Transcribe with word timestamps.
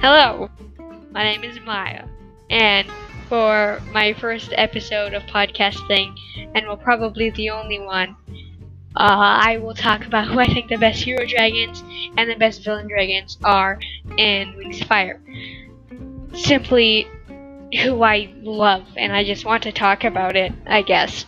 Hello, 0.00 0.48
my 1.10 1.24
name 1.24 1.42
is 1.42 1.58
Maya, 1.66 2.04
and 2.50 2.86
for 3.28 3.82
my 3.90 4.12
first 4.12 4.50
episode 4.52 5.12
of 5.12 5.24
podcasting, 5.24 6.14
and 6.54 6.68
will 6.68 6.76
probably 6.76 7.30
the 7.30 7.50
only 7.50 7.80
one, 7.80 8.14
uh, 8.94 9.40
I 9.42 9.58
will 9.58 9.74
talk 9.74 10.06
about 10.06 10.28
who 10.28 10.38
I 10.38 10.46
think 10.46 10.68
the 10.68 10.78
best 10.78 11.02
hero 11.02 11.26
dragons 11.26 11.82
and 12.16 12.30
the 12.30 12.36
best 12.36 12.62
villain 12.62 12.86
dragons 12.86 13.38
are 13.42 13.80
in 14.16 14.56
Wings 14.56 14.80
of 14.80 14.86
Fire. 14.86 15.20
Simply 16.32 17.08
who 17.82 18.00
I 18.04 18.32
love, 18.40 18.86
and 18.96 19.12
I 19.12 19.24
just 19.24 19.44
want 19.44 19.64
to 19.64 19.72
talk 19.72 20.04
about 20.04 20.36
it, 20.36 20.52
I 20.64 20.82
guess. 20.82 21.24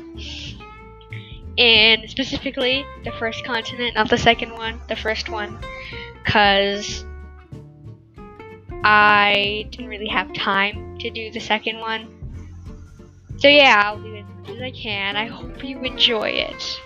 And 1.59 2.09
specifically, 2.09 2.87
the 3.03 3.11
first 3.19 3.45
continent, 3.45 3.97
not 3.97 4.11
the 4.11 4.17
second 4.17 4.53
one, 4.53 4.81
the 4.89 4.95
first 4.95 5.29
one, 5.29 5.59
because 6.25 7.05
I 8.83 9.67
didn't 9.71 9.89
really 9.89 10.09
have 10.09 10.33
time 10.33 10.99
to 10.99 11.11
do 11.11 11.31
the 11.31 11.41
second 11.41 11.81
one. 11.81 12.17
So 13.39 13.49
yeah, 13.49 13.83
I'll 13.85 14.01
do 14.01 14.17
as 14.17 14.25
much 14.25 14.49
as 14.57 14.63
I 14.63 14.71
can. 14.71 15.17
I 15.17 15.27
hope 15.27 15.63
you 15.63 15.81
enjoy 15.81 16.31
it. 16.31 16.81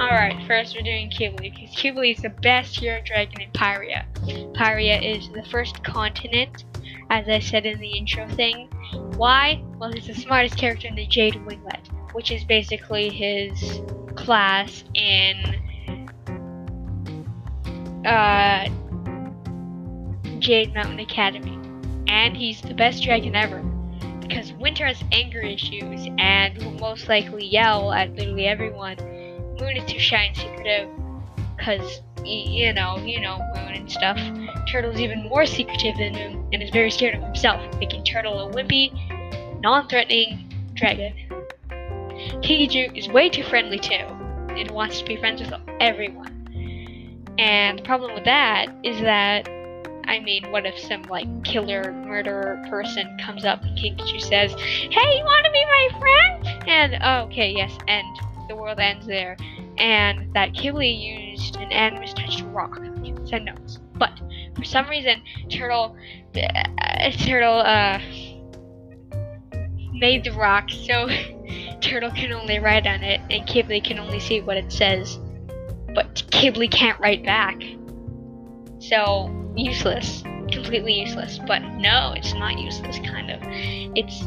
Alright, 0.00 0.46
first 0.46 0.74
we're 0.76 0.82
doing 0.82 1.10
Qibli, 1.10 1.54
because 1.54 1.74
Qibli 1.74 2.14
is 2.14 2.22
the 2.22 2.30
best 2.42 2.78
hero 2.78 3.00
dragon 3.04 3.40
in 3.40 3.50
Pyrrhia. 3.52 4.06
Pyrrhia 4.54 5.00
is 5.00 5.28
the 5.30 5.42
first 5.44 5.82
continent, 5.84 6.64
as 7.12 7.28
I 7.28 7.40
said 7.40 7.66
in 7.66 7.78
the 7.78 7.98
intro 7.98 8.26
thing. 8.26 8.68
Why? 9.16 9.62
Well, 9.78 9.92
he's 9.92 10.06
the 10.06 10.14
smartest 10.14 10.56
character 10.56 10.88
in 10.88 10.94
the 10.94 11.06
Jade 11.06 11.34
Winglet, 11.34 11.88
which 12.14 12.32
is 12.32 12.42
basically 12.42 13.10
his 13.10 13.82
class 14.14 14.82
in 14.94 15.36
uh, 18.06 18.66
Jade 20.38 20.72
Mountain 20.72 21.00
Academy. 21.00 21.58
And 22.08 22.34
he's 22.34 22.62
the 22.62 22.74
best 22.74 23.02
dragon 23.02 23.36
ever. 23.36 23.62
Because 24.20 24.54
Winter 24.54 24.86
has 24.86 25.04
anger 25.12 25.40
issues 25.40 26.08
and 26.16 26.56
will 26.64 26.72
most 26.72 27.10
likely 27.10 27.44
yell 27.44 27.92
at 27.92 28.14
literally 28.14 28.46
everyone. 28.46 28.96
Moon 29.60 29.76
is 29.76 29.84
too 29.84 29.98
shy 29.98 30.24
and 30.24 30.36
secretive 30.36 30.88
because, 31.58 32.00
you 32.24 32.72
know, 32.72 32.96
you 32.98 33.20
know, 33.20 33.38
Moon 33.54 33.74
and 33.74 33.90
stuff. 33.90 34.18
Turtle's 34.70 35.00
even 35.00 35.28
more 35.28 35.46
secretive 35.46 35.96
than 35.96 36.12
Moon 36.12 36.48
and 36.52 36.62
is 36.62 36.70
very 36.70 36.90
scared 36.90 37.16
of 37.16 37.22
himself, 37.22 37.60
making 37.78 38.04
Turtle 38.04 38.48
a 38.48 38.52
wimpy, 38.52 38.92
non-threatening 39.60 40.48
dragon. 40.74 41.14
Kinkajou 42.42 42.96
is 42.96 43.08
way 43.08 43.28
too 43.28 43.42
friendly 43.44 43.78
too. 43.78 44.06
and 44.56 44.70
wants 44.70 44.98
to 44.98 45.04
be 45.04 45.16
friends 45.16 45.40
with 45.40 45.52
everyone. 45.80 47.24
And 47.38 47.78
the 47.78 47.82
problem 47.82 48.14
with 48.14 48.24
that 48.24 48.66
is 48.84 49.00
that, 49.00 49.48
I 50.04 50.20
mean, 50.20 50.50
what 50.50 50.66
if 50.66 50.78
some, 50.78 51.02
like, 51.04 51.26
killer, 51.44 51.92
murderer 51.92 52.62
person 52.68 53.16
comes 53.24 53.44
up 53.44 53.62
and 53.62 53.76
Kinkajou 53.78 54.20
says, 54.20 54.52
Hey, 54.52 55.16
you 55.16 55.24
want 55.24 55.46
to 55.46 55.52
be 55.52 55.64
my 55.64 55.88
friend? 55.98 56.68
And, 56.68 57.02
oh, 57.02 57.26
okay, 57.26 57.50
yes, 57.50 57.76
and 57.88 58.06
the 58.48 58.56
world 58.56 58.78
ends 58.78 59.06
there. 59.06 59.36
And 59.78 60.32
that 60.34 60.52
Qibli 60.52 61.32
used 61.32 61.56
an 61.56 61.72
animus 61.72 62.14
rock 62.42 62.76
to 62.76 63.26
send 63.26 63.46
notes. 63.46 63.78
But, 63.94 64.20
for 64.56 64.64
some 64.64 64.88
reason, 64.88 65.22
Turtle, 65.48 65.96
uh, 66.36 67.10
Turtle, 67.12 67.58
uh, 67.60 68.00
made 69.92 70.24
the 70.24 70.32
rock 70.32 70.68
so 70.68 71.08
Turtle 71.80 72.10
can 72.10 72.32
only 72.32 72.58
write 72.58 72.86
on 72.86 73.02
it 73.02 73.20
and 73.30 73.48
Qibli 73.48 73.82
can 73.82 73.98
only 73.98 74.18
see 74.18 74.40
what 74.40 74.56
it 74.56 74.72
says. 74.72 75.18
But 75.94 76.14
Qibli 76.30 76.70
can't 76.70 76.98
write 77.00 77.24
back. 77.24 77.60
So, 78.78 79.52
useless. 79.56 80.22
Completely 80.50 80.94
useless. 80.94 81.38
But 81.46 81.60
no, 81.60 82.14
it's 82.16 82.34
not 82.34 82.58
useless, 82.58 82.98
kind 82.98 83.30
of. 83.30 83.40
It's, 83.96 84.24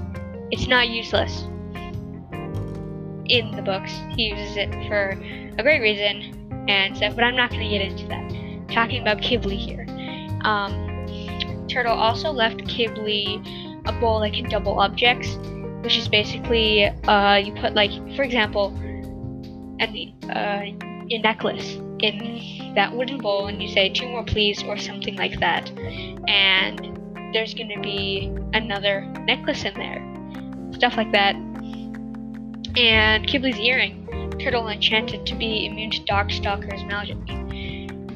it's 0.52 0.68
not 0.68 0.90
useless. 0.90 1.46
In 3.28 3.52
the 3.56 3.62
books, 3.62 3.92
he 4.16 4.30
uses 4.30 4.58
it 4.58 4.72
for 4.88 5.18
a 5.58 5.64
great 5.64 5.82
reason 5.82 6.66
and 6.68 6.96
stuff, 6.96 7.16
but 7.16 7.24
I'm 7.24 7.36
not 7.36 7.50
gonna 7.50 7.70
get 7.70 7.82
into 7.82 8.08
that. 8.08 8.26
talking 8.72 9.02
about 9.02 9.20
Qibli 9.20 9.58
here. 9.58 9.86
Um, 10.42 11.66
Turtle 11.68 11.94
also 11.94 12.32
left 12.32 12.58
Qibli 12.58 13.42
a 13.88 13.92
bowl 14.00 14.20
that 14.22 14.34
can 14.34 14.50
double 14.50 14.80
objects, 14.80 15.38
which 15.82 15.98
is 15.98 16.08
basically 16.08 16.86
uh, 16.86 17.36
you 17.36 17.54
put 17.54 17.74
like, 17.74 17.92
for 18.16 18.24
example, 18.24 18.74
a, 19.80 20.14
uh, 20.30 20.62
a 21.12 21.18
necklace 21.20 21.76
in 22.00 22.74
that 22.76 22.96
wooden 22.96 23.20
bowl, 23.20 23.48
and 23.48 23.62
you 23.62 23.70
say 23.70 23.90
two 23.90 24.08
more 24.08 24.24
please 24.24 24.64
or 24.64 24.78
something 24.78 25.16
like 25.16 25.40
that, 25.40 25.70
and 26.28 27.00
there's 27.34 27.54
gonna 27.54 27.80
be 27.82 28.32
another 28.54 29.02
necklace 29.26 29.64
in 29.64 29.74
there, 29.76 30.02
stuff 30.74 30.98
like 30.98 31.12
that. 31.12 31.36
And 32.78 33.26
Qibli's 33.26 33.58
earring, 33.58 34.06
Turtle 34.38 34.68
enchanted 34.68 35.26
to 35.28 35.36
be 35.36 35.66
immune 35.66 35.92
to 35.92 36.02
Darkstalker's 36.02 36.84
magic. 36.84 37.18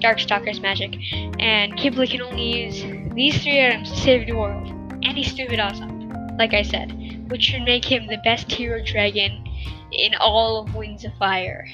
Darkstalker's 0.02 0.60
magic, 0.60 0.96
and 1.40 1.74
Qibli 1.78 2.10
can 2.10 2.22
only 2.22 2.64
use 2.64 2.84
these 3.14 3.42
three 3.42 3.66
items 3.66 3.90
to 3.92 3.98
save 3.98 4.28
the 4.28 4.34
world. 4.34 4.68
And 5.04 5.18
he's 5.18 5.32
stupid 5.32 5.60
awesome, 5.60 6.10
like 6.38 6.54
I 6.54 6.64
said, 6.64 6.92
which 7.30 7.44
should 7.44 7.64
make 7.64 7.86
him 7.86 8.08
the 8.08 8.20
best 8.24 8.52
hero 8.52 8.84
dragon 8.84 9.46
in 9.94 10.14
all 10.16 10.64
of 10.64 10.76
Wings 10.76 11.06
of 11.06 11.14
Fire. 11.18 11.66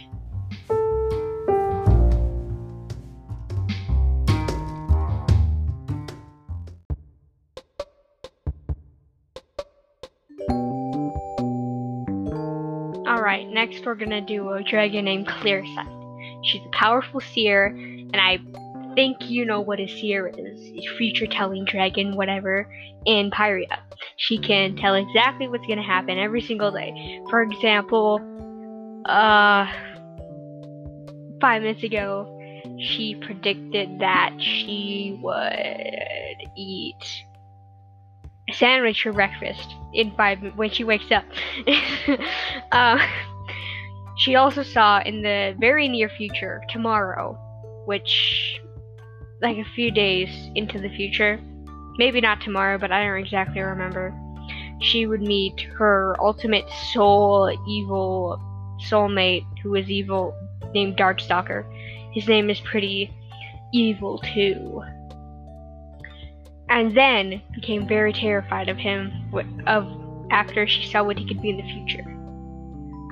Next 13.56 13.86
we're 13.86 13.96
gonna 13.96 14.20
do 14.20 14.50
a 14.50 14.62
dragon 14.62 15.06
named 15.06 15.28
Clearsight. 15.30 16.44
She's 16.44 16.62
a 16.66 16.78
powerful 16.78 17.22
seer, 17.22 17.68
and 17.68 18.18
I 18.18 18.38
think 18.96 19.30
you 19.30 19.46
know 19.46 19.62
what 19.62 19.80
a 19.80 19.88
seer 19.88 20.28
is. 20.28 20.60
A 20.62 20.98
future 20.98 21.26
telling 21.26 21.64
dragon, 21.64 22.18
whatever, 22.18 22.70
in 23.06 23.32
Pyrrhia. 23.32 23.80
She 24.18 24.40
can 24.40 24.76
tell 24.76 24.96
exactly 24.96 25.48
what's 25.48 25.66
gonna 25.68 25.82
happen 25.82 26.18
every 26.18 26.42
single 26.42 26.70
day. 26.70 27.22
For 27.30 27.44
example, 27.44 28.20
uh 29.06 29.72
five 31.40 31.62
minutes 31.62 31.84
ago 31.84 32.30
she 32.78 33.16
predicted 33.16 34.00
that 34.00 34.34
she 34.38 35.18
would 35.22 36.50
eat 36.58 37.24
a 38.50 38.54
sandwich 38.54 39.02
for 39.02 39.14
breakfast 39.14 39.76
in 39.94 40.12
five 40.18 40.40
when 40.58 40.70
she 40.72 40.84
wakes 40.84 41.10
up. 41.10 41.24
uh, 42.74 42.98
she 44.18 44.36
also 44.36 44.64
saw 44.64 45.02
in 45.02 45.22
the 45.22 45.56
very 45.60 45.88
near 45.88 46.10
future, 46.10 46.62
tomorrow, 46.70 47.38
which 47.86 48.62
like 49.42 49.58
a 49.58 49.66
few 49.76 49.92
days 49.92 50.50
into 50.56 50.80
the 50.80 50.90
future, 50.90 51.40
maybe 51.98 52.22
not 52.22 52.42
tomorrow, 52.42 52.78
but 52.78 52.92
I 52.92 53.04
don't 53.06 53.18
exactly 53.18 53.62
remember. 53.62 54.14
She 54.82 55.06
would 55.06 55.22
meet 55.22 55.62
her 55.78 56.16
ultimate 56.20 56.70
soul 56.94 57.50
evil 57.68 58.42
soulmate 58.90 59.46
who 59.64 59.76
is 59.76 59.90
evil 59.90 60.36
named 60.74 60.98
Darkstalker. 60.98 61.66
His 62.14 62.28
name 62.28 62.50
is 62.50 62.60
pretty 62.62 63.14
evil 63.74 64.20
too 64.20 64.84
and 66.70 66.96
then 66.96 67.42
became 67.54 67.88
very 67.88 68.12
terrified 68.12 68.70
of 68.70 68.78
him 68.78 69.12
of 69.68 69.88
after 70.32 70.68
she 70.68 70.86
saw 70.90 71.04
what 71.04 71.18
he 71.18 71.28
could 71.28 71.42
be 71.42 71.50
in 71.50 71.58
the 71.58 71.64
future. 71.64 72.15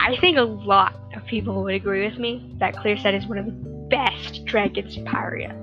I 0.06 0.18
think 0.20 0.38
a 0.38 0.44
lot 0.44 0.96
of 1.16 1.26
people 1.26 1.64
would 1.64 1.74
agree 1.74 2.06
with 2.06 2.20
me 2.20 2.56
that 2.60 2.76
Clearsight 2.76 3.18
is 3.18 3.26
one 3.26 3.38
of 3.38 3.46
the 3.46 3.88
best 3.90 4.46
dragons 4.46 4.98
in 4.98 5.06
Pyrrhia. 5.06 5.56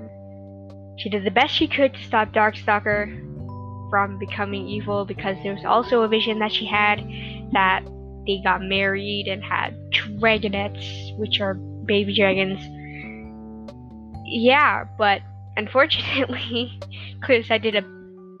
She 0.97 1.09
did 1.09 1.23
the 1.23 1.31
best 1.31 1.53
she 1.53 1.67
could 1.67 1.93
to 1.93 2.03
stop 2.03 2.29
Darkstalker 2.33 3.29
from 3.89 4.17
becoming 4.17 4.67
evil 4.67 5.05
because 5.05 5.37
there 5.43 5.53
was 5.53 5.65
also 5.65 6.01
a 6.01 6.07
vision 6.07 6.39
that 6.39 6.51
she 6.51 6.65
had 6.65 6.99
that 7.53 7.83
they 8.25 8.41
got 8.43 8.61
married 8.61 9.27
and 9.27 9.43
had 9.43 9.75
dragonettes, 9.91 11.17
which 11.17 11.39
are 11.39 11.53
baby 11.53 12.15
dragons. 12.15 12.59
Yeah, 14.25 14.85
but 14.97 15.21
Unfortunately, 15.57 16.79
Clearsight 17.21 17.61
did 17.61 17.75
a 17.75 17.85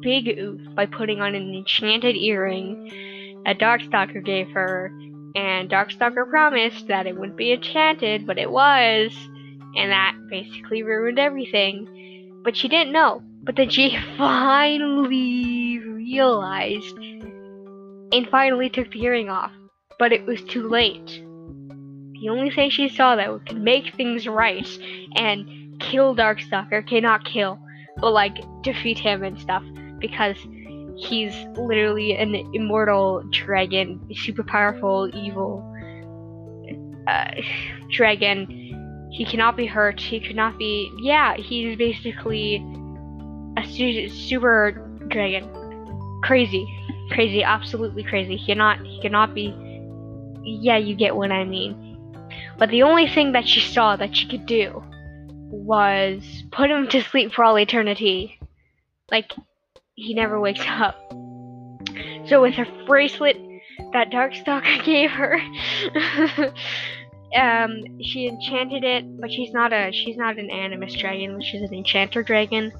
big 0.01 0.27
oof 0.39 0.75
by 0.75 0.85
putting 0.85 1.21
on 1.21 1.35
an 1.35 1.53
enchanted 1.53 2.15
earring 2.15 3.41
that 3.45 3.59
Darkstalker 3.59 4.23
gave 4.23 4.49
her, 4.51 4.91
and 5.35 5.69
Darkstalker 5.69 6.29
promised 6.29 6.87
that 6.87 7.07
it 7.07 7.17
wouldn't 7.17 7.37
be 7.37 7.53
enchanted, 7.53 8.27
but 8.27 8.37
it 8.37 8.51
was, 8.51 9.11
and 9.75 9.91
that 9.91 10.15
basically 10.29 10.83
ruined 10.83 11.19
everything. 11.19 12.41
But 12.43 12.57
she 12.57 12.67
didn't 12.67 12.93
know. 12.93 13.21
But 13.43 13.55
then 13.55 13.69
she 13.69 13.97
finally 14.17 15.79
realized 15.79 16.97
and 16.97 18.27
finally 18.29 18.69
took 18.69 18.91
the 18.91 19.03
earring 19.03 19.29
off. 19.29 19.51
But 19.97 20.11
it 20.11 20.25
was 20.25 20.41
too 20.43 20.67
late. 20.67 21.23
The 22.21 22.29
only 22.29 22.51
thing 22.51 22.69
she 22.69 22.89
saw 22.89 23.15
that 23.15 23.45
could 23.47 23.61
make 23.61 23.95
things 23.95 24.27
right 24.27 24.67
and 25.15 25.79
kill 25.79 26.15
Darkstalker, 26.15 26.83
okay, 26.83 26.99
not 26.99 27.25
kill, 27.25 27.59
but 27.97 28.11
like 28.11 28.37
defeat 28.61 28.99
him 28.99 29.23
and 29.23 29.39
stuff, 29.39 29.63
because 29.99 30.37
he's 30.95 31.33
literally 31.57 32.15
an 32.15 32.35
immortal 32.53 33.23
dragon, 33.31 33.99
super 34.15 34.43
powerful, 34.43 35.09
evil 35.13 35.67
uh, 37.07 37.31
dragon. 37.89 39.09
He 39.11 39.25
cannot 39.25 39.57
be 39.57 39.65
hurt. 39.65 39.99
He 39.99 40.19
could 40.19 40.35
not 40.35 40.57
be. 40.57 40.91
Yeah, 41.01 41.35
he's 41.35 41.77
basically 41.77 42.57
a 43.57 43.65
su- 43.67 44.09
super 44.09 44.71
dragon. 45.07 45.49
Crazy, 46.23 46.65
crazy, 47.11 47.43
absolutely 47.43 48.03
crazy. 48.03 48.37
He 48.37 48.45
cannot. 48.45 48.85
He 48.85 49.01
cannot 49.01 49.33
be. 49.33 49.53
Yeah, 50.43 50.77
you 50.77 50.95
get 50.95 51.15
what 51.15 51.31
I 51.31 51.43
mean. 51.43 51.87
But 52.57 52.69
the 52.69 52.83
only 52.83 53.07
thing 53.07 53.33
that 53.33 53.47
she 53.47 53.59
saw 53.59 53.95
that 53.95 54.15
she 54.15 54.27
could 54.27 54.45
do 54.45 54.83
was 55.51 56.43
put 56.51 56.71
him 56.71 56.87
to 56.87 57.03
sleep 57.03 57.33
for 57.33 57.43
all 57.43 57.57
eternity. 57.57 58.39
Like 59.11 59.33
he 60.01 60.13
never 60.15 60.39
wakes 60.39 60.63
up. 60.67 60.95
So 62.27 62.41
with 62.41 62.55
her 62.55 62.65
bracelet 62.87 63.37
that 63.93 64.09
Darkstalker 64.09 64.83
gave 64.85 65.11
her, 65.11 65.39
um, 67.35 67.83
she 68.01 68.27
enchanted 68.27 68.83
it, 68.83 69.05
but 69.19 69.31
she's 69.31 69.53
not 69.53 69.71
a 69.71 69.91
she's 69.91 70.17
not 70.17 70.37
an 70.39 70.49
animus 70.49 70.95
dragon, 70.95 71.39
she's 71.41 71.61
an 71.61 71.73
enchanter 71.73 72.23
dragon. 72.23 72.71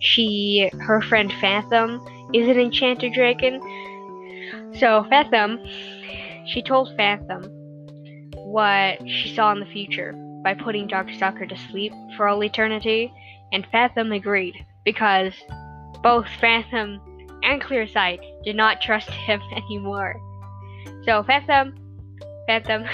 She 0.00 0.70
her 0.80 1.02
friend 1.02 1.32
Fathom 1.40 2.00
is 2.32 2.48
an 2.48 2.58
enchanter 2.58 3.10
dragon. 3.10 3.60
So 4.78 5.04
Fathom, 5.10 5.58
she 6.46 6.62
told 6.62 6.96
Fathom 6.96 7.44
what 8.36 8.98
she 9.08 9.34
saw 9.34 9.52
in 9.52 9.60
the 9.60 9.66
future 9.66 10.12
by 10.42 10.54
putting 10.54 10.88
Darkstalker 10.88 11.48
to 11.48 11.56
sleep 11.70 11.92
for 12.16 12.28
all 12.28 12.42
eternity, 12.42 13.12
and 13.52 13.66
Fathom 13.70 14.12
agreed 14.12 14.54
because 14.84 15.32
both 16.02 16.26
Fathom 16.40 17.00
and 17.42 17.60
Clearsight 17.60 18.20
did 18.44 18.56
not 18.56 18.80
trust 18.80 19.10
him 19.10 19.40
anymore. 19.56 20.20
So 21.04 21.22
Fathom, 21.22 21.74
Fathom 22.46 22.84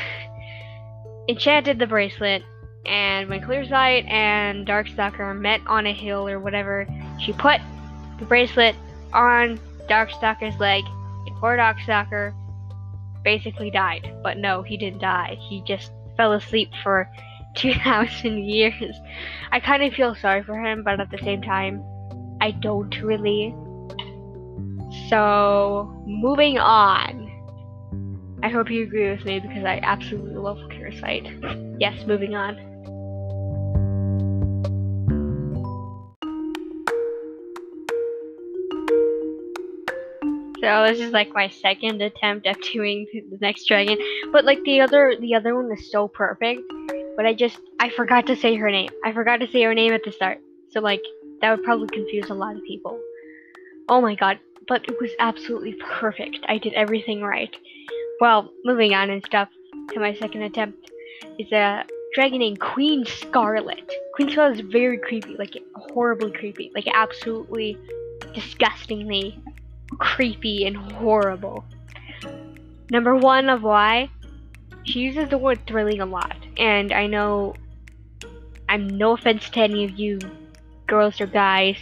enchanted 1.29 1.79
the 1.79 1.87
bracelet, 1.87 2.43
and 2.87 3.29
when 3.29 3.41
Clearsight 3.41 4.11
and 4.11 4.67
Darkstalker 4.67 5.39
met 5.39 5.61
on 5.67 5.87
a 5.87 5.93
hill 5.93 6.29
or 6.29 6.41
whatever, 6.41 6.87
she 7.21 7.33
put 7.33 7.61
the 8.19 8.25
bracelet 8.25 8.75
on 9.13 9.59
Darkstalker's 9.89 10.59
leg, 10.59 10.85
and 11.27 11.37
poor 11.37 11.57
Darkstalker 11.57 12.35
basically 13.23 13.71
died. 13.71 14.13
But 14.23 14.39
no, 14.39 14.63
he 14.63 14.77
didn't 14.77 15.01
die. 15.01 15.37
He 15.49 15.63
just 15.67 15.93
fell 16.17 16.33
asleep 16.33 16.71
for 16.83 17.09
2,000 17.57 18.45
years. 18.45 18.95
I 19.53 19.61
kind 19.61 19.83
of 19.83 19.93
feel 19.93 20.15
sorry 20.15 20.43
for 20.43 20.59
him, 20.61 20.83
but 20.85 21.01
at 21.01 21.11
the 21.11 21.19
same 21.19 21.43
time, 21.43 21.83
I 22.41 22.53
don't 22.53 22.95
really. 23.03 23.55
So, 25.09 25.93
moving 26.07 26.59
on. 26.59 27.31
I 28.43 28.49
hope 28.49 28.71
you 28.71 28.83
agree 28.83 29.11
with 29.11 29.25
me 29.25 29.39
because 29.41 29.65
I 29.65 29.81
absolutely 29.83 30.37
love 30.37 30.59
Clearsight. 30.71 31.77
Yes, 31.79 32.07
moving 32.07 32.35
on. 32.35 32.57
So 40.61 40.87
this 40.87 41.01
is 41.01 41.13
like 41.13 41.33
my 41.35 41.49
second 41.49 42.03
attempt 42.03 42.47
at 42.47 42.61
doing 42.73 43.07
the 43.13 43.39
next 43.41 43.67
dragon, 43.67 43.99
but 44.33 44.45
like 44.45 44.63
the 44.65 44.81
other 44.81 45.15
the 45.19 45.35
other 45.35 45.55
one 45.55 45.73
is 45.73 45.91
so 45.91 46.09
perfect, 46.09 46.61
but 47.17 47.27
I 47.27 47.35
just 47.35 47.59
I 47.79 47.91
forgot 47.91 48.27
to 48.27 48.37
say 48.37 48.57
her 48.57 48.71
name. 48.71 48.91
I 49.05 49.13
forgot 49.13 49.41
to 49.41 49.49
say 49.49 49.63
her 49.63 49.75
name 49.75 49.93
at 49.93 50.03
the 50.05 50.13
start. 50.13 50.39
So 50.71 50.81
like 50.81 51.03
that 51.41 51.51
would 51.51 51.65
probably 51.65 51.89
confuse 51.89 52.31
a 52.31 52.35
lot 52.35 52.57
of 52.57 52.63
people. 52.65 53.01
Oh 53.89 54.01
my 54.01 54.15
god, 54.15 54.39
but 54.69 54.85
it 54.89 55.01
was 55.01 55.11
absolutely 55.19 55.75
perfect. 55.75 56.39
I 56.49 56.59
did 56.59 56.75
everything 56.75 57.23
right. 57.23 57.55
Well, 58.21 58.51
moving 58.65 58.95
on 58.95 59.11
and 59.11 59.25
stuff 59.25 59.49
to 59.93 60.01
my 60.01 60.15
second 60.15 60.43
attempt 60.43 60.91
is 61.39 61.51
a 61.53 61.85
dragon 62.15 62.39
named 62.39 62.61
Queen 62.61 63.05
Scarlet. 63.05 63.91
Queen 64.15 64.31
Scarlet 64.31 64.61
is 64.61 64.67
very 64.71 64.99
creepy, 64.99 65.37
like 65.37 65.57
horribly 65.75 66.31
creepy, 66.33 66.71
like 66.75 66.87
absolutely 66.93 67.79
disgustingly 68.35 69.43
creepy 69.99 70.67
and 70.67 70.77
horrible. 70.77 71.65
Number 72.91 73.17
one 73.17 73.49
of 73.49 73.63
why 73.63 74.11
she 74.85 75.01
uses 75.01 75.29
the 75.29 75.39
word 75.39 75.67
thrilling 75.67 76.01
a 76.01 76.07
lot, 76.07 76.37
and 76.59 76.93
I 76.93 77.07
know 77.07 77.55
I'm 78.69 78.87
no 78.87 79.13
offense 79.13 79.49
to 79.51 79.61
any 79.61 79.85
of 79.85 79.99
you 79.99 80.19
girls 80.91 81.21
or 81.21 81.27
guys 81.27 81.77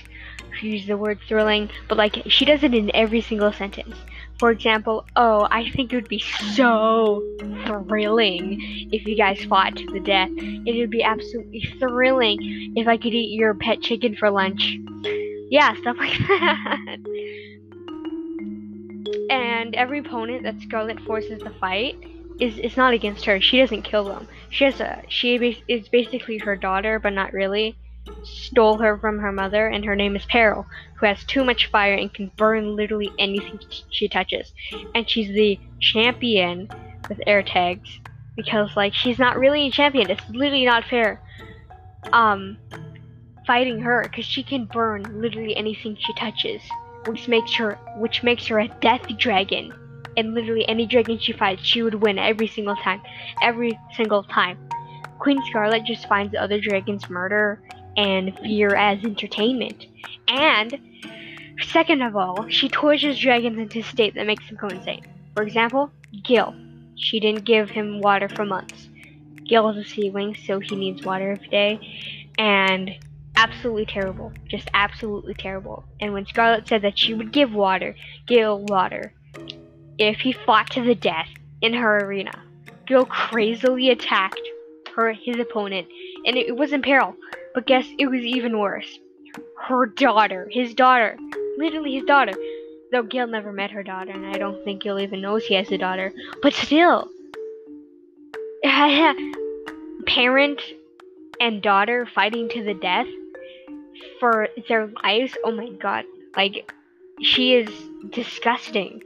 who 0.60 0.69
use 0.69 0.87
the 0.87 0.96
word 0.96 1.19
thrilling, 1.26 1.70
but 1.88 1.99
like 1.99 2.22
she 2.26 2.44
does 2.44 2.62
it 2.62 2.75
in 2.75 2.94
every 2.94 3.20
single 3.20 3.52
sentence. 3.52 3.96
For 4.38 4.52
example, 4.52 5.05
oh, 5.16 5.49
I 5.50 5.69
think 5.70 5.93
it 5.93 5.96
would 5.96 6.08
be 6.08 6.20
so 6.20 7.25
thrilling 7.66 8.60
if 8.93 9.05
you 9.05 9.16
guys 9.16 9.44
fought 9.44 9.75
to 9.76 9.87
the 9.87 9.99
death. 9.99 10.31
It 10.31 10.78
would 10.78 10.90
be 10.90 11.02
absolutely 11.02 11.62
thrilling 11.81 12.75
if 12.76 12.87
I 12.87 12.96
could 12.96 13.14
eat 13.14 13.37
your 13.37 13.55
pet 13.55 13.81
chicken 13.81 14.14
for 14.14 14.31
lunch. 14.31 14.78
Yeah, 15.50 15.75
stuff 15.81 15.96
like 15.99 16.16
that. 16.19 16.99
and 19.31 19.75
every 19.75 19.99
opponent 19.99 20.44
that 20.44 20.60
Scarlet 20.60 21.00
forces 21.00 21.43
to 21.43 21.50
fight 21.58 21.96
is 22.38 22.58
is 22.58 22.76
not 22.76 22.94
against 22.94 23.25
her. 23.25 23.40
She 23.40 23.58
doesn't 23.58 23.82
kill 23.82 24.05
them. 24.05 24.28
She 24.50 24.64
has 24.64 24.81
a 24.81 25.02
she 25.08 25.34
is 25.66 25.88
basically 25.88 26.38
her 26.38 26.55
daughter, 26.55 27.00
but 27.00 27.12
not 27.12 27.32
really 27.32 27.76
stole 28.25 28.78
her 28.78 28.99
from 28.99 29.19
her 29.19 29.32
mother, 29.32 29.66
and 29.66 29.84
her 29.84 29.96
name 29.96 30.16
is 30.16 30.25
Peril, 30.26 30.66
who 30.94 31.06
has 31.06 31.25
too 31.25 31.44
much 31.44 31.66
fire 31.66 31.94
and 31.94 32.12
can 32.12 32.31
burn 32.37 32.76
literally 32.76 33.10
anything 33.19 33.60
she 33.90 34.08
touches. 34.08 34.52
And 34.94 35.08
she's 35.08 35.28
the 35.28 35.58
champion 35.81 36.69
with 37.08 37.20
air 37.26 37.43
tags 37.43 38.00
because 38.37 38.70
like 38.76 38.94
she's 38.94 39.19
not 39.19 39.38
really 39.38 39.66
a 39.66 39.70
champion. 39.70 40.10
It's 40.10 40.28
literally 40.31 40.64
not 40.64 40.84
fair. 40.84 41.20
Um, 42.12 42.56
fighting 43.46 43.81
her 43.81 44.02
because 44.05 44.24
she 44.24 44.43
can 44.43 44.67
burn 44.67 45.20
literally 45.20 45.56
anything 45.56 45.96
she 45.98 46.12
touches, 46.15 46.62
which 47.06 47.29
makes 47.29 47.55
her 47.55 47.74
which 47.96 48.22
makes 48.22 48.46
her 48.46 48.60
a 48.60 48.69
death 48.81 49.06
dragon. 49.19 49.72
And 50.17 50.34
literally 50.34 50.69
any 50.69 50.86
dragon 50.86 51.19
she 51.19 51.32
fights, 51.32 51.65
she 51.65 51.82
would 51.82 51.94
win 51.94 52.19
every 52.19 52.48
single 52.48 52.77
time, 52.77 53.00
every 53.43 53.79
single 53.96 54.24
time. 54.24 54.58
Queen 55.19 55.41
Scarlet 55.46 55.84
just 55.84 56.06
finds 56.08 56.34
other 56.34 56.60
dragons 56.60 57.08
murder 57.08 57.60
and 57.98 58.38
fear 58.38 58.74
as 58.76 59.05
entertainment. 59.05 59.86
And, 60.28 60.78
second 61.60 62.00
of 62.00 62.17
all, 62.17 62.48
she 62.48 62.69
tortures 62.69 63.19
dragons 63.19 63.58
into 63.58 63.81
a 63.81 63.82
state 63.82 64.14
that 64.14 64.26
makes 64.26 64.46
them 64.48 64.56
go 64.56 64.69
insane. 64.69 65.05
For 65.34 65.43
example, 65.43 65.90
Gil. 66.22 66.55
She 66.94 67.20
didn't 67.20 67.44
give 67.44 67.70
him 67.70 68.00
water 68.00 68.28
for 68.28 68.44
months. 68.44 68.88
Gil 69.44 69.69
is 69.70 69.76
a 69.76 69.88
sea 69.88 70.10
wing, 70.10 70.36
so 70.46 70.60
he 70.60 70.76
needs 70.76 71.05
water 71.05 71.32
every 71.32 71.48
day. 71.48 72.34
And 72.38 72.96
absolutely 73.36 73.86
terrible. 73.86 74.32
Just 74.46 74.69
absolutely 74.74 75.34
terrible. 75.34 75.84
And 76.00 76.12
when 76.12 76.26
Scarlet 76.26 76.69
said 76.69 76.82
that 76.82 76.98
she 76.98 77.14
would 77.14 77.32
give 77.32 77.52
water, 77.52 77.96
Gil 78.26 78.64
water, 78.64 79.12
if 79.98 80.20
he 80.20 80.32
fought 80.32 80.70
to 80.70 80.82
the 80.82 80.94
death 80.94 81.28
in 81.62 81.74
her 81.74 81.98
arena, 82.05 82.32
Gil 82.86 83.06
crazily 83.06 83.90
attacked 83.90 84.40
her 84.94 85.12
his 85.12 85.38
opponent, 85.38 85.88
and 86.26 86.36
it, 86.36 86.48
it 86.48 86.56
was 86.56 86.72
in 86.72 86.82
peril. 86.82 87.14
But 87.58 87.67
guess 87.67 87.88
it 87.98 88.06
was 88.06 88.20
even 88.20 88.56
worse. 88.56 89.00
Her 89.60 89.86
daughter, 89.86 90.48
his 90.48 90.74
daughter, 90.74 91.19
literally 91.56 91.96
his 91.96 92.05
daughter. 92.05 92.34
Though 92.93 93.03
Gil 93.03 93.27
never 93.27 93.50
met 93.50 93.72
her 93.72 93.82
daughter, 93.82 94.12
and 94.12 94.27
I 94.27 94.38
don't 94.38 94.62
think 94.62 94.82
Gil 94.82 95.00
even 95.00 95.20
knows 95.20 95.44
he 95.44 95.55
has 95.55 95.69
a 95.72 95.77
daughter. 95.77 96.12
But 96.41 96.53
still, 96.53 97.10
parent 100.06 100.62
and 101.41 101.60
daughter 101.60 102.06
fighting 102.06 102.48
to 102.50 102.62
the 102.62 102.74
death 102.74 103.08
for 104.20 104.46
their 104.69 104.86
lives. 105.03 105.36
Oh 105.43 105.50
my 105.50 105.69
god, 105.70 106.05
like 106.36 106.72
she 107.20 107.55
is 107.55 107.69
disgusting, 108.10 109.03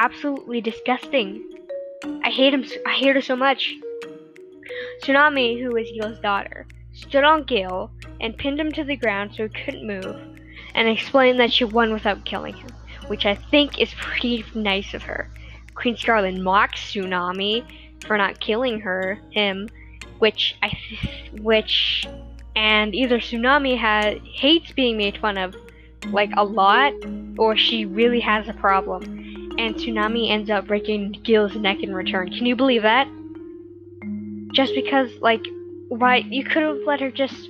absolutely 0.00 0.60
disgusting. 0.60 1.48
I 2.24 2.30
hate 2.30 2.54
him. 2.54 2.64
I 2.84 2.94
hate 2.94 3.14
her 3.14 3.22
so 3.22 3.36
much. 3.36 3.72
Tsunami, 5.00 5.62
who 5.62 5.76
is 5.76 5.92
Gil's 5.92 6.18
daughter, 6.18 6.66
stood 7.08 7.24
on 7.24 7.44
Gil 7.44 7.90
and 8.20 8.36
pinned 8.36 8.60
him 8.60 8.72
to 8.72 8.84
the 8.84 8.96
ground 8.96 9.32
so 9.34 9.44
he 9.48 9.64
couldn't 9.64 9.86
move, 9.86 10.16
and 10.74 10.88
explained 10.88 11.40
that 11.40 11.52
she 11.52 11.64
won 11.64 11.92
without 11.92 12.24
killing 12.24 12.54
him, 12.54 12.70
which 13.08 13.26
I 13.26 13.34
think 13.34 13.80
is 13.80 13.94
pretty 13.98 14.44
nice 14.54 14.94
of 14.94 15.02
her. 15.02 15.30
Queen 15.74 15.96
Scarlet 15.96 16.40
mocks 16.40 16.92
Tsunami 16.92 17.64
for 18.06 18.16
not 18.16 18.40
killing 18.40 18.80
her, 18.80 19.18
him, 19.30 19.68
which 20.18 20.56
I, 20.62 20.76
which, 21.40 22.06
and 22.54 22.94
either 22.94 23.18
Tsunami 23.18 23.76
has 23.78 24.18
hates 24.24 24.72
being 24.72 24.96
made 24.96 25.18
fun 25.18 25.36
of 25.38 25.56
like 26.10 26.30
a 26.36 26.44
lot, 26.44 26.92
or 27.38 27.56
she 27.56 27.84
really 27.84 28.20
has 28.20 28.48
a 28.48 28.52
problem. 28.52 29.02
And 29.58 29.74
Tsunami 29.76 30.30
ends 30.30 30.50
up 30.50 30.66
breaking 30.66 31.20
Gil's 31.22 31.54
neck 31.54 31.82
in 31.82 31.94
return. 31.94 32.30
Can 32.30 32.46
you 32.46 32.56
believe 32.56 32.82
that? 32.82 33.08
Just 34.52 34.74
because, 34.74 35.10
like, 35.20 35.44
why 35.88 36.24
you 36.30 36.44
could 36.44 36.62
have 36.62 36.78
let 36.86 37.00
her 37.00 37.10
just, 37.10 37.48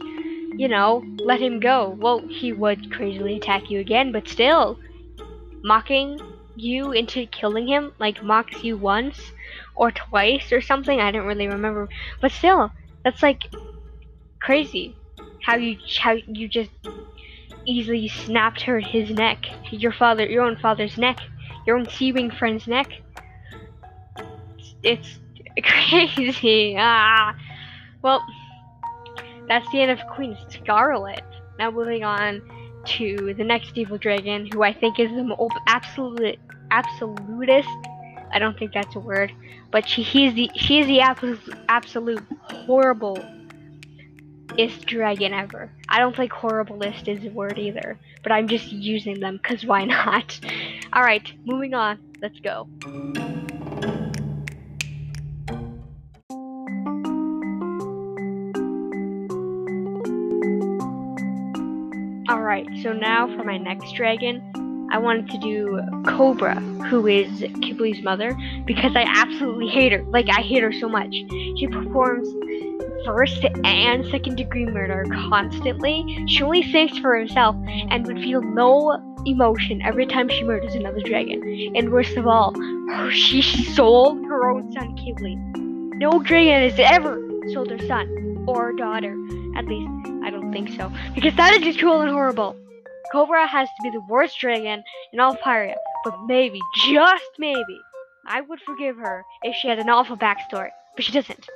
you 0.56 0.68
know, 0.68 1.04
let 1.18 1.40
him 1.40 1.60
go. 1.60 1.96
Well, 1.98 2.20
he 2.28 2.52
would 2.52 2.90
crazily 2.90 3.36
attack 3.36 3.70
you 3.70 3.80
again, 3.80 4.12
but 4.12 4.28
still, 4.28 4.78
mocking 5.62 6.20
you 6.56 6.92
into 6.92 7.26
killing 7.26 7.66
him, 7.66 7.92
like 7.98 8.22
mocks 8.22 8.62
you 8.62 8.76
once 8.76 9.20
or 9.74 9.90
twice 9.90 10.52
or 10.52 10.60
something. 10.60 11.00
I 11.00 11.10
don't 11.10 11.26
really 11.26 11.48
remember, 11.48 11.88
but 12.20 12.32
still, 12.32 12.70
that's 13.04 13.22
like 13.22 13.48
crazy. 14.40 14.94
How 15.44 15.56
you 15.56 15.76
how 15.98 16.12
you 16.26 16.48
just 16.48 16.70
easily 17.66 18.08
snapped 18.08 18.62
her 18.62 18.80
his 18.80 19.10
neck, 19.10 19.44
your 19.70 19.92
father, 19.92 20.26
your 20.26 20.44
own 20.44 20.56
father's 20.56 20.98
neck, 20.98 21.18
your 21.66 21.76
own 21.76 21.88
Seawing 21.88 22.30
friend's 22.30 22.66
neck. 22.66 22.88
It's, 24.82 25.18
it's 25.56 25.68
crazy. 25.88 26.76
Ah, 26.78 27.34
well, 28.04 28.22
that's 29.48 29.68
the 29.72 29.80
end 29.80 29.90
of 29.90 29.98
Queen 30.08 30.36
Scarlet. 30.50 31.24
Now 31.58 31.70
moving 31.70 32.04
on 32.04 32.42
to 32.84 33.34
the 33.34 33.42
next 33.42 33.76
evil 33.76 33.96
dragon, 33.96 34.46
who 34.52 34.62
I 34.62 34.74
think 34.74 35.00
is 35.00 35.10
the 35.10 35.50
absolute 35.66 36.38
absolutist. 36.70 37.68
I 38.30 38.38
don't 38.38 38.58
think 38.58 38.74
that's 38.74 38.94
a 38.94 39.00
word, 39.00 39.32
but 39.70 39.88
she 39.88 40.02
he's 40.02 40.34
the 40.34 40.50
she 40.54 40.80
is 40.80 40.86
the 40.86 41.00
absolute 41.00 41.40
absolute 41.68 42.22
horrible 42.42 43.18
is 44.58 44.76
dragon 44.80 45.32
ever. 45.32 45.70
I 45.88 45.98
don't 45.98 46.14
think 46.14 46.30
horriblest 46.30 47.08
is 47.08 47.24
a 47.24 47.30
word 47.30 47.58
either, 47.58 47.98
but 48.22 48.32
I'm 48.32 48.48
just 48.48 48.70
using 48.70 49.18
them 49.20 49.38
because 49.38 49.64
why 49.64 49.84
not? 49.86 50.38
Alright, 50.94 51.32
moving 51.46 51.72
on. 51.72 51.98
Let's 52.20 52.38
go. 52.40 52.68
Alright, 62.34 62.66
so 62.82 62.92
now 62.92 63.28
for 63.36 63.44
my 63.44 63.58
next 63.58 63.92
dragon, 63.92 64.42
I 64.90 64.98
wanted 64.98 65.30
to 65.30 65.38
do 65.38 65.80
Cobra, 66.04 66.56
who 66.90 67.06
is 67.06 67.28
Qibli's 67.62 68.02
mother, 68.02 68.36
because 68.64 68.96
I 68.96 69.04
absolutely 69.06 69.68
hate 69.68 69.92
her. 69.92 70.02
Like, 70.08 70.26
I 70.28 70.40
hate 70.40 70.64
her 70.64 70.72
so 70.72 70.88
much. 70.88 71.12
She 71.12 71.68
performs 71.70 72.26
first 73.04 73.44
and 73.62 74.04
second 74.06 74.34
degree 74.34 74.66
murder 74.66 75.04
constantly. 75.30 76.24
She 76.26 76.42
only 76.42 76.64
thinks 76.64 76.98
for 76.98 77.16
herself 77.16 77.54
and 77.68 78.04
would 78.08 78.18
feel 78.18 78.42
no 78.42 79.16
emotion 79.26 79.80
every 79.82 80.04
time 80.04 80.28
she 80.28 80.42
murders 80.42 80.74
another 80.74 81.02
dragon. 81.02 81.40
And 81.76 81.92
worst 81.92 82.16
of 82.16 82.26
all, 82.26 82.52
she 83.12 83.42
sold 83.42 84.24
her 84.24 84.50
own 84.50 84.72
son 84.72 84.96
Qibli. 84.96 85.36
No 85.98 86.18
dragon 86.18 86.68
has 86.68 86.80
ever 86.80 87.22
sold 87.52 87.70
her 87.70 87.78
son 87.86 88.44
or 88.48 88.72
daughter. 88.72 89.16
At 89.56 89.66
least, 89.66 90.13
I 90.24 90.30
don't 90.30 90.52
think 90.52 90.70
so. 90.70 90.90
Because 91.14 91.36
that 91.36 91.52
is 91.52 91.60
just 91.60 91.78
cruel 91.78 92.00
and 92.00 92.10
horrible. 92.10 92.56
Cobra 93.12 93.46
has 93.46 93.68
to 93.68 93.82
be 93.82 93.90
the 93.90 94.00
worst 94.08 94.38
dragon 94.40 94.82
in 95.12 95.20
all 95.20 95.36
Pyrrhia, 95.36 95.76
but 96.02 96.14
maybe, 96.26 96.60
just 96.86 97.30
maybe, 97.38 97.78
I 98.26 98.40
would 98.40 98.60
forgive 98.60 98.96
her 98.96 99.22
if 99.42 99.54
she 99.56 99.68
had 99.68 99.78
an 99.78 99.90
awful 99.90 100.16
backstory. 100.16 100.70
But 100.96 101.04
she 101.04 101.12
doesn't. 101.12 101.46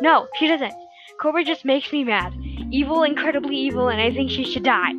No, 0.00 0.28
she 0.38 0.46
doesn't. 0.46 0.72
Cobra 1.20 1.44
just 1.44 1.64
makes 1.64 1.92
me 1.92 2.04
mad. 2.04 2.32
Evil, 2.70 3.02
incredibly 3.02 3.56
evil, 3.56 3.88
and 3.88 4.00
I 4.00 4.12
think 4.12 4.30
she 4.30 4.44
should 4.44 4.62
die. 4.62 4.92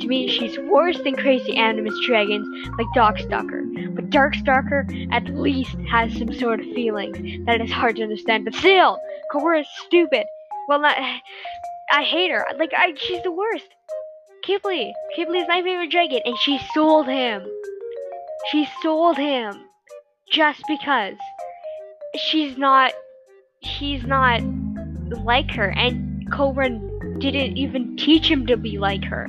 To 0.00 0.06
me, 0.06 0.28
she's 0.28 0.58
worse 0.58 0.98
than 1.02 1.16
crazy 1.16 1.56
animus 1.56 1.94
dragons 2.06 2.68
like 2.76 2.86
Darkstalker. 2.96 3.94
But 3.94 4.10
Darkstalker 4.10 5.08
at 5.12 5.26
least 5.34 5.76
has 5.90 6.12
some 6.16 6.32
sort 6.34 6.60
of 6.60 6.66
feelings 6.66 7.46
that 7.46 7.60
is 7.60 7.70
hard 7.70 7.96
to 7.96 8.02
understand. 8.02 8.44
But 8.44 8.54
still, 8.54 8.98
Cobra 9.32 9.60
is 9.60 9.68
stupid. 9.86 10.24
Well, 10.68 10.80
not. 10.80 10.96
I 11.90 12.02
hate 12.02 12.30
her. 12.30 12.46
Like, 12.58 12.72
I, 12.76 12.94
she's 12.96 13.22
the 13.22 13.32
worst. 13.32 13.66
Qibli. 14.46 14.92
Qibli 15.16 15.42
is 15.42 15.48
my 15.48 15.62
favorite 15.62 15.90
dragon, 15.90 16.20
and 16.24 16.36
she 16.38 16.60
sold 16.74 17.06
him. 17.06 17.46
She 18.50 18.68
sold 18.82 19.16
him 19.16 19.64
just 20.30 20.62
because 20.68 21.14
she's 22.16 22.56
not. 22.56 22.92
He's 23.60 24.04
not 24.04 24.40
like 25.24 25.50
her, 25.52 25.70
and 25.70 26.30
Cobra 26.32 26.70
didn't 27.18 27.56
even 27.56 27.96
teach 27.96 28.30
him 28.30 28.46
to 28.46 28.56
be 28.56 28.78
like 28.78 29.04
her. 29.04 29.28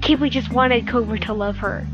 Qibli 0.00 0.30
just 0.30 0.50
wanted 0.52 0.88
Cobra 0.88 1.18
to 1.20 1.32
love 1.32 1.56
her, 1.58 1.86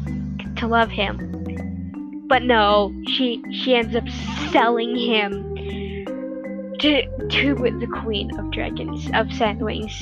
to 0.56 0.66
love 0.66 0.88
him. 0.88 2.25
But 2.28 2.42
no, 2.42 2.94
she 3.08 3.42
she 3.52 3.75
ends 3.75 3.94
up 3.94 4.08
selling 4.50 4.96
him 4.96 5.45
to 6.80 7.28
to 7.28 7.54
the 7.54 7.87
Queen 8.02 8.37
of 8.38 8.50
Dragons 8.50 9.06
of 9.06 9.28
Sandwings. 9.28 9.95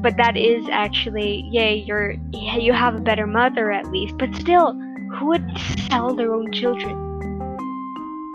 But 0.00 0.16
that 0.16 0.36
is 0.36 0.68
actually, 0.70 1.48
yay, 1.50 1.74
you're 1.74 2.12
you 2.32 2.72
have 2.72 2.94
a 2.94 3.00
better 3.00 3.26
mother 3.26 3.72
at 3.72 3.90
least. 3.90 4.16
But 4.18 4.34
still, 4.34 4.72
who 5.18 5.26
would 5.26 5.58
sell 5.90 6.14
their 6.14 6.32
own 6.32 6.52
children? 6.52 6.96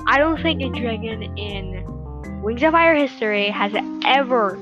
I 0.08 0.18
don't 0.18 0.42
think 0.42 0.62
a 0.62 0.70
dragon 0.70 1.38
in 1.38 2.42
Wings 2.44 2.62
of 2.64 2.74
Fire 2.74 2.96
history 2.96 3.50
has 3.50 3.74
ever 4.06 4.60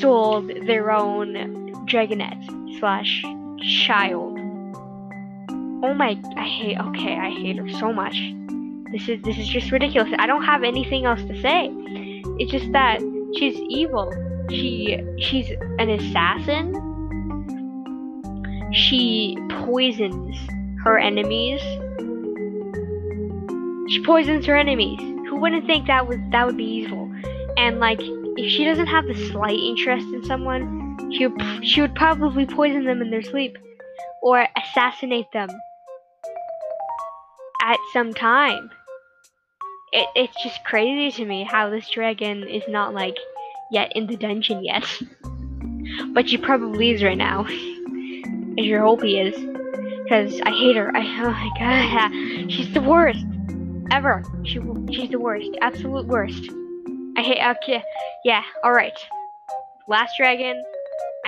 sold 0.00 0.48
their 0.66 0.90
own 0.90 1.86
dragonette 1.86 2.78
slash 2.78 3.22
child. 3.86 4.38
Oh 5.80 5.94
my, 5.94 6.20
I 6.36 6.44
hate, 6.44 6.78
okay, 6.78 7.16
I 7.16 7.30
hate 7.30 7.56
her 7.56 7.70
so 7.70 7.92
much. 7.92 8.20
This 8.92 9.08
is, 9.08 9.22
this 9.22 9.38
is 9.38 9.48
just 9.48 9.70
ridiculous. 9.70 10.12
I 10.18 10.26
don't 10.26 10.44
have 10.44 10.62
anything 10.62 11.06
else 11.06 11.22
to 11.22 11.40
say. 11.40 11.68
It's 12.38 12.50
just 12.50 12.70
that 12.72 13.00
she's 13.36 13.58
evil. 13.68 14.12
She, 14.50 14.98
she's 15.18 15.50
an 15.78 15.90
assassin. 15.90 16.74
She 18.72 19.36
poisons 19.64 20.36
her 20.84 20.98
enemies. 20.98 21.60
She 23.90 24.02
poisons 24.04 24.44
her 24.46 24.56
enemies 24.56 25.00
Who 25.28 25.36
wouldn't 25.36 25.66
think 25.66 25.86
that 25.86 26.06
would 26.06 26.30
that 26.30 26.46
would 26.46 26.56
be 26.56 26.64
evil. 26.64 27.10
And 27.56 27.80
like, 27.80 27.98
if 28.00 28.50
she 28.52 28.64
doesn't 28.64 28.86
have 28.86 29.06
the 29.06 29.14
slight 29.30 29.58
interest 29.58 30.06
in 30.12 30.24
someone, 30.24 31.12
she 31.12 31.26
would 31.26 31.66
she 31.66 31.80
would 31.80 31.94
probably 31.94 32.46
poison 32.46 32.84
them 32.84 33.02
in 33.02 33.10
their 33.10 33.22
sleep, 33.22 33.56
or 34.22 34.46
assassinate 34.56 35.30
them 35.32 35.48
at 37.62 37.78
some 37.92 38.14
time. 38.14 38.70
It 39.92 40.08
it's 40.14 40.42
just 40.42 40.64
crazy 40.64 41.10
to 41.16 41.24
me 41.24 41.44
how 41.44 41.70
this 41.70 41.88
dragon 41.88 42.46
is 42.46 42.62
not 42.68 42.94
like 42.94 43.16
yet 43.70 43.92
in 43.94 44.06
the 44.06 44.16
dungeon 44.16 44.64
yet. 44.64 44.84
but 46.12 46.28
she 46.28 46.36
probably 46.36 46.90
is 46.90 47.02
right 47.02 47.16
now. 47.16 47.46
I 47.48 48.62
sure 48.62 48.82
hope 48.82 49.02
he 49.02 49.18
is. 49.18 49.34
Because 50.04 50.40
I 50.42 50.50
hate 50.50 50.76
her. 50.76 50.90
I, 50.96 51.00
oh 51.22 51.30
my 51.30 51.50
god. 51.58 52.50
She's 52.50 52.72
the 52.72 52.80
worst 52.80 53.24
ever. 53.90 54.22
She 54.44 54.60
she's 54.92 55.10
the 55.10 55.18
worst, 55.18 55.50
absolute 55.60 56.06
worst. 56.06 56.50
I 57.16 57.22
hate. 57.22 57.56
Okay, 57.62 57.82
yeah. 58.24 58.42
All 58.64 58.72
right. 58.72 58.98
Last 59.88 60.14
dragon. 60.18 60.62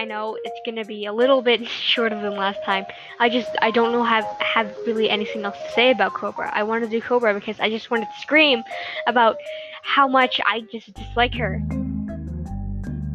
I 0.01 0.07
know 0.07 0.39
it's 0.43 0.59
gonna 0.65 0.87
be 0.87 1.05
a 1.05 1.13
little 1.13 1.43
bit 1.43 1.67
shorter 1.69 2.19
than 2.19 2.35
last 2.35 2.65
time. 2.65 2.87
I 3.19 3.29
just 3.29 3.51
I 3.61 3.71
don't 3.71 3.93
know 3.93 4.03
have 4.03 4.25
have 4.41 4.75
really 4.87 5.11
anything 5.11 5.45
else 5.45 5.59
to 5.59 5.73
say 5.73 5.91
about 5.91 6.15
Cobra. 6.15 6.51
I 6.55 6.63
want 6.63 6.83
to 6.85 6.89
do 6.89 7.03
Cobra 7.03 7.35
because 7.35 7.61
I 7.61 7.69
just 7.69 7.91
wanted 7.91 8.07
to 8.07 8.21
scream 8.23 8.63
about 9.07 9.37
how 9.83 10.09
much 10.09 10.41
I 10.47 10.63
just 10.73 10.95
dislike 10.95 11.35
her. 11.35 11.61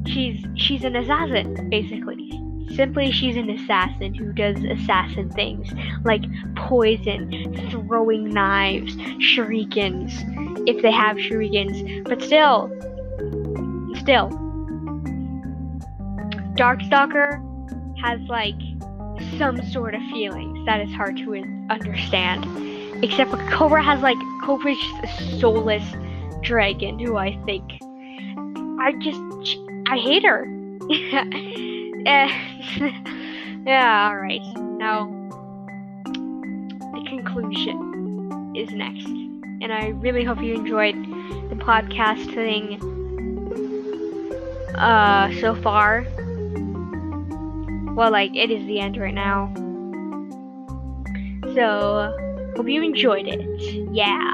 She's 0.06 0.46
she's 0.54 0.84
an 0.84 0.96
assassin 0.96 1.72
basically. 1.72 2.32
Simply, 2.76 3.12
she's 3.12 3.36
an 3.36 3.50
assassin 3.50 4.14
who 4.14 4.32
does 4.34 4.58
assassin 4.64 5.32
things 5.32 5.68
like 6.04 6.22
poison, 6.56 7.72
throwing 7.72 8.30
knives, 8.30 8.96
shurikens, 9.18 10.14
if 10.68 10.84
they 10.84 10.92
have 10.92 11.18
shurikens. 11.18 12.04
But 12.04 12.22
still, 12.22 12.70
still, 14.02 14.45
Darkstalker 16.56 17.42
has 18.02 18.20
like 18.30 18.56
some 19.38 19.62
sort 19.72 19.94
of 19.96 20.02
feelings 20.12 20.66
that 20.66 20.80
is 20.82 20.94
hard 20.94 21.18
to 21.18 21.36
understand. 21.70 22.46
Except 23.04 23.30
for 23.30 23.38
Cobra 23.50 23.84
has 23.84 24.02
like 24.02 24.18
Cobra's 24.44 24.78
soulless 25.40 25.84
dragon 26.42 26.98
who 27.00 27.18
I 27.18 27.38
think 27.46 27.64
I 28.80 28.94
just 29.02 29.20
I 29.88 29.98
hate 29.98 30.24
her. 30.24 30.46
yeah, 33.66 34.10
alright. 34.10 34.42
Now, 34.78 35.08
the 36.06 37.06
conclusion 37.10 38.54
is 38.56 38.72
next. 38.72 39.08
And 39.08 39.74
I 39.74 39.88
really 39.88 40.24
hope 40.24 40.42
you 40.42 40.54
enjoyed 40.54 40.96
the 41.50 41.56
podcast 41.56 42.34
thing 42.34 42.80
uh, 44.76 45.32
so 45.42 45.56
far. 45.56 46.06
Well, 47.96 48.12
like, 48.12 48.36
it 48.36 48.52
is 48.52 48.66
the 48.68 48.82
end 48.82 48.98
right 48.98 49.14
now. 49.14 49.54
So, 51.56 52.14
hope 52.58 52.68
you 52.68 52.84
enjoyed 52.84 53.26
it. 53.26 53.40
Yeah. 53.94 54.34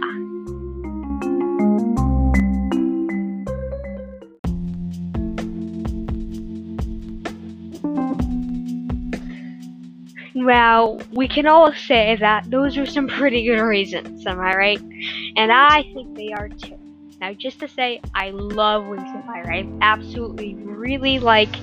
Well, 10.34 11.00
we 11.14 11.28
can 11.28 11.46
all 11.46 11.72
say 11.72 12.18
that 12.20 12.50
those 12.50 12.76
are 12.80 12.88
some 12.88 13.08
pretty 13.08 13.46
good 13.46 13.62
reasons, 13.62 14.26
am 14.26 14.40
I 14.40 14.56
right? 14.56 14.82
And 15.36 15.52
I 15.52 15.84
think 15.94 16.18
they 16.18 16.34
are 16.34 16.50
too. 16.50 16.81
Now, 17.22 17.34
just 17.34 17.60
to 17.60 17.68
say, 17.68 18.02
I 18.16 18.32
love 18.32 18.88
Wings 18.88 19.08
of 19.14 19.24
Fire. 19.26 19.54
I 19.54 19.70
absolutely, 19.82 20.56
really 20.56 21.20
like, 21.20 21.56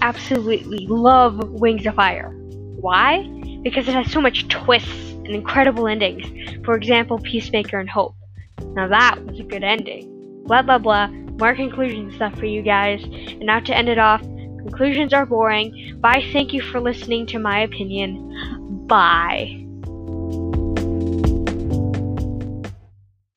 absolutely 0.00 0.86
love 0.88 1.36
Wings 1.50 1.84
of 1.84 1.96
Fire. 1.96 2.30
Why? 2.30 3.24
Because 3.64 3.88
it 3.88 3.94
has 3.94 4.12
so 4.12 4.20
much 4.20 4.46
twists 4.46 5.10
and 5.10 5.30
incredible 5.30 5.88
endings. 5.88 6.64
For 6.64 6.76
example, 6.76 7.18
Peacemaker 7.18 7.80
and 7.80 7.90
Hope. 7.90 8.14
Now 8.62 8.86
that 8.86 9.18
was 9.26 9.40
a 9.40 9.42
good 9.42 9.64
ending. 9.64 10.44
Blah 10.44 10.62
blah 10.62 10.78
blah. 10.78 11.08
More 11.08 11.56
conclusion 11.56 12.12
stuff 12.14 12.38
for 12.38 12.46
you 12.46 12.62
guys. 12.62 13.02
And 13.02 13.40
now 13.46 13.58
to 13.58 13.76
end 13.76 13.88
it 13.88 13.98
off, 13.98 14.20
conclusions 14.20 15.12
are 15.12 15.26
boring. 15.26 15.98
Bye. 16.00 16.24
Thank 16.32 16.52
you 16.52 16.62
for 16.62 16.80
listening 16.80 17.26
to 17.26 17.40
my 17.40 17.62
opinion. 17.62 18.86
Bye. 18.86 19.69